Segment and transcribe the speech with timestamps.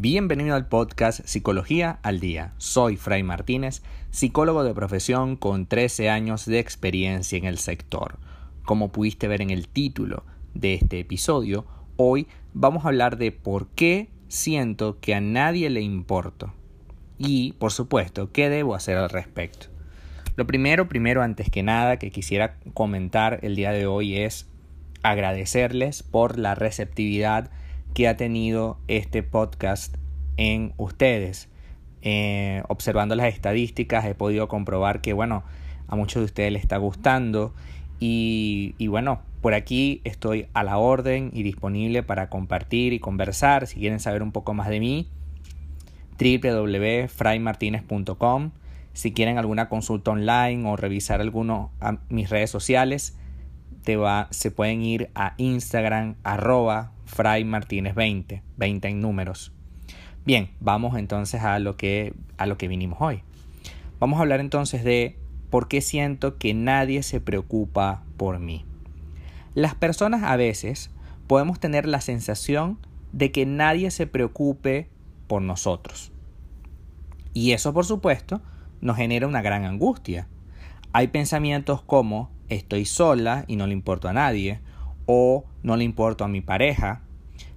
[0.00, 2.52] Bienvenido al podcast Psicología al Día.
[2.58, 3.82] Soy Fray Martínez,
[4.12, 8.20] psicólogo de profesión con 13 años de experiencia en el sector.
[8.64, 10.24] Como pudiste ver en el título
[10.54, 11.66] de este episodio,
[11.96, 16.54] hoy vamos a hablar de por qué siento que a nadie le importo
[17.18, 19.66] y, por supuesto, qué debo hacer al respecto.
[20.36, 24.48] Lo primero, primero, antes que nada, que quisiera comentar el día de hoy es
[25.02, 27.50] agradecerles por la receptividad
[27.98, 29.96] que ha tenido este podcast
[30.36, 31.48] en ustedes.
[32.02, 35.42] Eh, observando las estadísticas he podido comprobar que, bueno,
[35.88, 37.52] a muchos de ustedes les está gustando
[37.98, 43.66] y, bueno, por aquí estoy a la orden y disponible para compartir y conversar.
[43.66, 45.08] Si quieren saber un poco más de mí,
[46.20, 48.52] www.fraymartinez.com.
[48.92, 53.18] Si quieren alguna consulta online o revisar alguno a mis redes sociales,
[53.82, 59.52] te va, se pueden ir a Instagram arroba fraymartinez20, 20 en números.
[60.24, 63.22] Bien, vamos entonces a lo que a lo que vinimos hoy.
[63.98, 65.16] Vamos a hablar entonces de
[65.50, 68.64] por qué siento que nadie se preocupa por mí.
[69.54, 70.90] Las personas a veces
[71.26, 72.78] podemos tener la sensación
[73.12, 74.88] de que nadie se preocupe
[75.26, 76.12] por nosotros.
[77.34, 78.40] Y eso, por supuesto,
[78.80, 80.26] nos genera una gran angustia.
[80.92, 84.60] Hay pensamientos como estoy sola y no le importo a nadie,
[85.06, 87.02] o no le importo a mi pareja,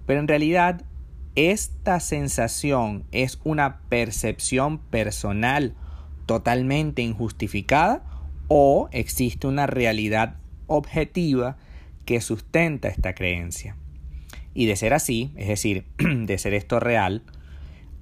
[0.05, 0.83] pero en realidad
[1.35, 5.75] esta sensación es una percepción personal
[6.25, 8.03] totalmente injustificada
[8.47, 10.35] o existe una realidad
[10.67, 11.57] objetiva
[12.05, 13.77] que sustenta esta creencia.
[14.53, 17.23] Y de ser así, es decir, de ser esto real,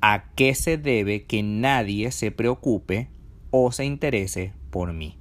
[0.01, 3.09] ¿a qué se debe que nadie se preocupe
[3.51, 5.18] o se interese por mí?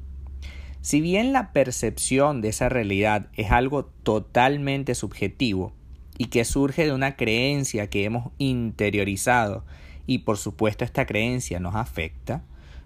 [0.80, 5.72] Si bien la percepción de esa realidad es algo totalmente subjetivo
[6.16, 9.64] y que surge de una creencia que hemos interiorizado
[10.06, 12.42] y por supuesto esta creencia nos afecta,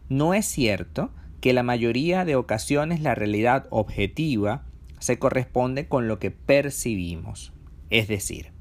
[0.09, 1.11] no es cierto
[1.41, 4.65] que la mayoría de ocasiones la realidad objetiva
[4.99, 7.53] se corresponde con lo que percibimos.
[7.91, 8.53] Es decir,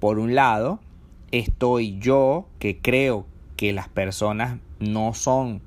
[0.00, 0.80] por un lado,
[1.30, 3.26] estoy yo que creo
[3.56, 5.60] que las personas no son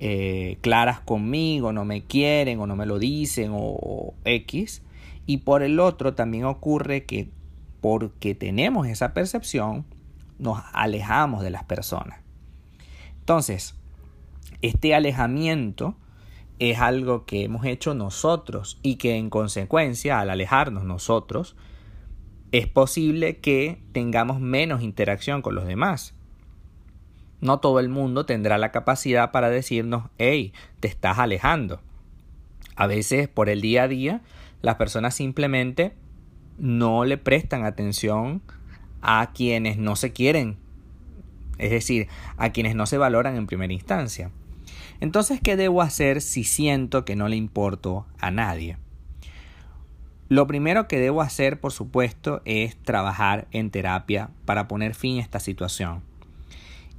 [0.00, 4.82] eh, claras conmigo, no me quieren o no me lo dicen o, X.
[5.26, 7.30] Y por el otro también ocurre que
[7.80, 9.84] porque tenemos esa percepción,
[10.38, 12.20] nos alejamos de las personas.
[13.18, 13.74] Entonces,
[14.62, 15.96] este alejamiento
[16.60, 21.56] es algo que hemos hecho nosotros y que en consecuencia, al alejarnos nosotros,
[22.52, 26.14] es posible que tengamos menos interacción con los demás.
[27.40, 31.80] No todo el mundo tendrá la capacidad para decirnos, hey, te estás alejando.
[32.76, 34.22] A veces por el día a día
[34.62, 35.92] las personas simplemente
[36.58, 38.42] no le prestan atención
[39.00, 40.56] a quienes no se quieren,
[41.58, 44.30] es decir, a quienes no se valoran en primera instancia.
[45.00, 48.76] Entonces, ¿qué debo hacer si siento que no le importo a nadie?
[50.28, 55.22] Lo primero que debo hacer, por supuesto, es trabajar en terapia para poner fin a
[55.22, 56.02] esta situación.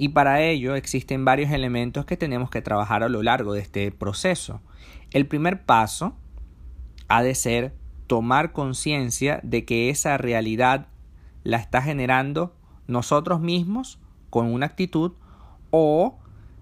[0.02, 3.92] Y para ello existen varios elementos que tenemos que trabajar a lo largo de este
[3.92, 4.62] proceso.
[5.12, 6.16] El primer paso
[7.10, 7.76] ha de ser
[8.08, 10.88] tomar conciencia de que esa realidad
[11.44, 12.56] la está generando
[12.88, 14.00] nosotros mismos
[14.30, 15.12] con una actitud
[15.70, 16.18] o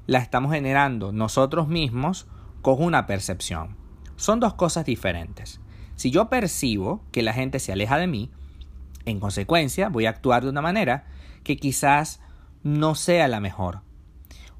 [0.08, 2.28] la estamos generando nosotros mismos
[2.64, 3.78] con una percepción.
[4.16, 5.62] Son dos cosas diferentes.
[5.96, 8.32] Si yo percibo que la gente se aleja de mí,
[9.06, 11.06] en consecuencia voy a actuar de una manera
[11.44, 12.20] que quizás
[12.64, 13.82] no sea la mejor.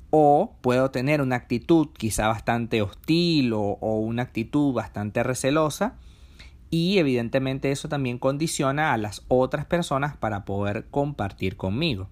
[0.10, 5.98] O puedo tener una actitud quizá bastante hostil o, o, una actitud bastante recelosa
[6.70, 12.10] y evidentemente eso también condiciona a las otras personas para poder compartir conmigo.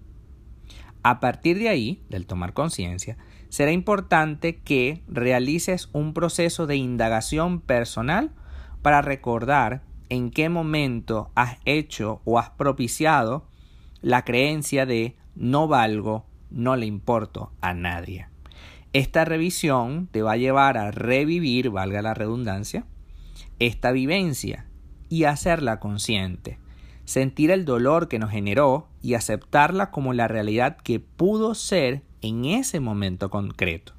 [1.02, 3.16] A partir de ahí, del tomar conciencia,
[3.48, 8.32] será importante que realices un proceso de indagación personal
[8.82, 13.46] para recordar en qué momento has hecho o has propiciado
[14.00, 18.26] la creencia de no valgo, no le importo a nadie.
[18.92, 22.86] Esta revisión te va a llevar a revivir, valga la redundancia,
[23.58, 24.66] esta vivencia
[25.08, 26.58] y hacerla consciente,
[27.04, 32.44] sentir el dolor que nos generó y aceptarla como la realidad que pudo ser en
[32.44, 33.92] ese momento concreto.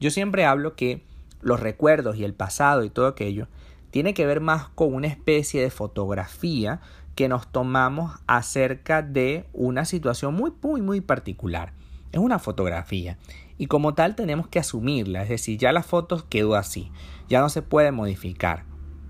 [0.00, 1.02] Yo siempre hablo que
[1.40, 3.48] los recuerdos y el pasado y todo aquello
[3.90, 6.80] tiene que ver más con una especie de fotografía
[7.14, 11.72] que nos tomamos acerca de una situación muy, muy, muy particular.
[12.12, 13.18] Es una fotografía
[13.58, 16.92] y como tal tenemos que asumirla, es decir, ya la foto quedó así,
[17.28, 18.64] ya no se puede modificar.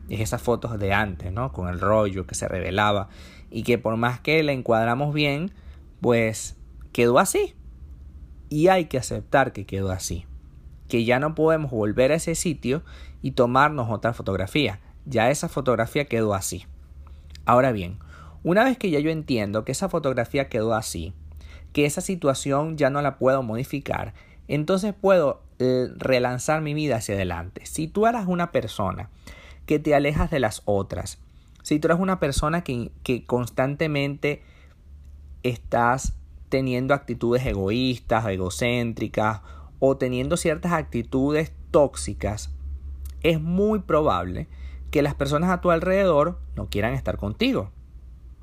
[0.08, 1.52] Es esas fotos de antes, ¿no?
[1.52, 3.10] Con el rollo que se revelaba
[3.50, 5.52] y que por más que la encuadramos bien,
[6.00, 6.56] pues
[6.92, 7.54] quedó así.
[8.48, 10.24] Y hay que aceptar que quedó así.
[10.88, 12.82] Que ya no podemos volver a ese sitio
[13.22, 14.80] y tomarnos otra fotografía.
[15.04, 16.66] Ya esa fotografía quedó así.
[17.44, 17.98] Ahora bien,
[18.42, 21.12] una vez que ya yo entiendo que esa fotografía quedó así,
[21.72, 24.14] que esa situación ya no la puedo modificar,
[24.46, 27.66] entonces puedo eh, relanzar mi vida hacia adelante.
[27.66, 29.10] Si tú eras una persona
[29.66, 31.18] que te alejas de las otras,
[31.62, 34.42] si tú eres una persona que, que constantemente
[35.42, 36.14] estás
[36.48, 39.40] teniendo actitudes egoístas, egocéntricas
[39.78, 42.50] o teniendo ciertas actitudes tóxicas,
[43.22, 44.48] es muy probable
[44.90, 47.70] que las personas a tu alrededor no quieran estar contigo.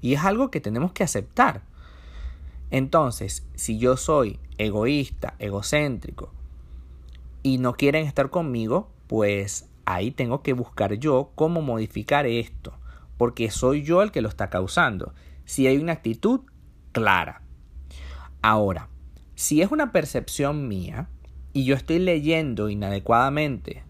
[0.01, 1.63] Y es algo que tenemos que aceptar.
[2.71, 6.31] Entonces, si yo soy egoísta, egocéntrico,
[7.43, 12.73] y no quieren estar conmigo, pues ahí tengo que buscar yo cómo modificar esto,
[13.17, 15.13] porque soy yo el que lo está causando.
[15.45, 16.41] Si hay una actitud
[16.91, 17.43] clara.
[18.41, 18.89] Ahora,
[19.35, 21.09] si es una percepción mía
[21.53, 23.84] y yo estoy leyendo inadecuadamente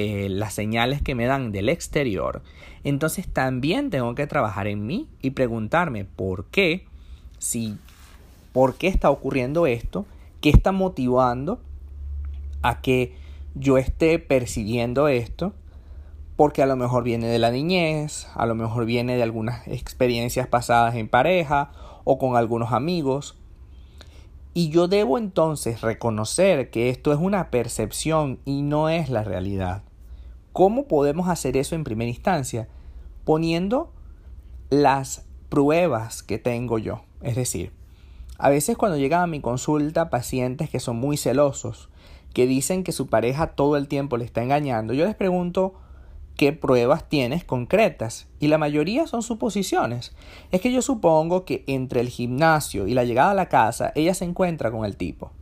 [0.00, 2.40] eh, las señales que me dan del exterior,
[2.84, 6.86] entonces también tengo que trabajar en mí y preguntarme por qué,
[7.40, 7.76] si,
[8.52, 10.06] por qué está ocurriendo esto,
[10.40, 11.58] qué está motivando
[12.62, 13.16] a que
[13.56, 15.52] yo esté percibiendo esto,
[16.36, 20.46] porque a lo mejor viene de la niñez, a lo mejor viene de algunas experiencias
[20.46, 21.72] pasadas en pareja
[22.04, 23.36] o con algunos amigos.
[24.54, 29.82] Y yo debo entonces reconocer que esto es una percepción y no es la realidad.
[30.52, 32.68] ¿Cómo podemos hacer eso en primera instancia?
[33.24, 33.92] Poniendo
[34.70, 37.02] las pruebas que tengo yo.
[37.22, 37.72] Es decir,
[38.38, 41.88] a veces cuando llegan a mi consulta pacientes que son muy celosos,
[42.32, 45.74] que dicen que su pareja todo el tiempo le está engañando, yo les pregunto,
[46.38, 50.14] qué pruebas tienes concretas y la mayoría son suposiciones.
[50.52, 54.14] Es que yo supongo que entre el gimnasio y la llegada a la casa ella
[54.14, 55.32] se encuentra con el tipo.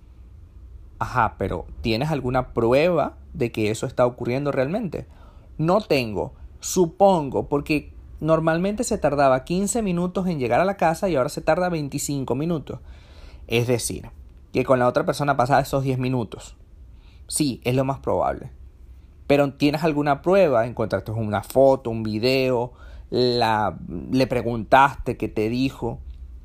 [0.98, 5.06] Ajá, pero ¿tienes alguna prueba de que eso está ocurriendo realmente?
[5.58, 6.32] No tengo.
[6.60, 11.42] Supongo, porque normalmente se tardaba 15 minutos en llegar a la casa y ahora se
[11.42, 12.80] tarda 25 minutos.
[13.46, 14.10] Es decir,
[14.52, 16.56] que con la otra persona pasaba esos 10 minutos.
[17.26, 18.50] Sí, es lo más probable
[19.26, 22.72] pero tienes alguna prueba, encontraste una foto, un video,
[23.10, 23.76] la,
[24.10, 25.98] le preguntaste qué te dijo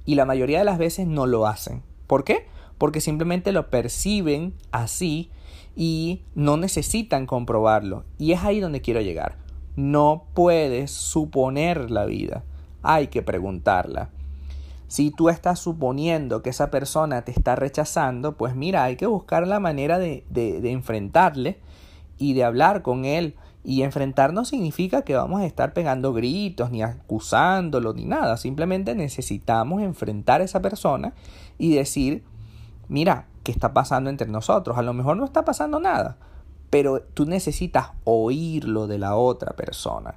[0.06, 1.84] y la mayoría de las veces no lo hacen.
[2.08, 2.48] ¿Por qué?
[2.82, 5.30] Porque simplemente lo perciben así
[5.76, 8.06] y no necesitan comprobarlo.
[8.18, 9.38] Y es ahí donde quiero llegar.
[9.76, 12.44] No puedes suponer la vida,
[12.82, 14.10] hay que preguntarla.
[14.88, 19.46] Si tú estás suponiendo que esa persona te está rechazando, pues mira, hay que buscar
[19.46, 21.60] la manera de, de, enfrentarle
[22.18, 23.36] y de hablar con él.
[23.64, 28.38] Y enfrentarnos significa que vamos a estar pegando gritos, ni acusándolo, ni nada.
[28.38, 31.14] Simplemente necesitamos enfrentar a esa persona
[31.60, 32.24] y decir,
[32.92, 34.78] mira, ¿qué está pasando entre nosotros?
[34.78, 36.18] A lo mejor no está pasando nada,
[36.70, 40.16] pero tú necesitas oírlo de la otra persona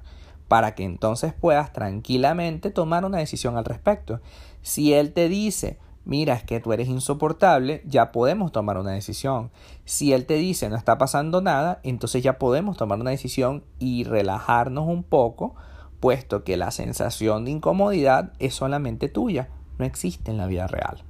[0.49, 4.19] para que entonces puedas tranquilamente tomar una decisión al respecto.
[4.61, 9.51] Si él te dice, mira, es que tú eres insoportable, ya podemos tomar una decisión.
[9.85, 14.03] Si él te dice no está pasando nada, entonces ya podemos tomar una decisión y
[14.03, 15.55] relajarnos un poco,
[16.01, 19.47] puesto que la sensación de incomodidad es solamente tuya,
[19.79, 21.05] no existe en la vida real.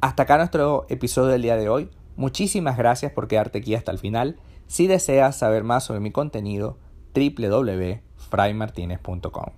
[0.00, 1.90] Hasta acá nuestro episodio del día de hoy.
[2.16, 4.38] Muchísimas gracias por quedarte aquí hasta el final.
[4.66, 6.78] Si deseas saber más sobre mi contenido,
[7.14, 9.52] www.fraymartinez.com.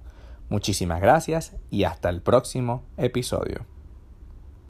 [0.48, 3.66] Muchísimas gracias y hasta el próximo episodio.